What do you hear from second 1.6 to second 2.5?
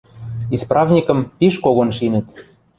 когон шинӹт.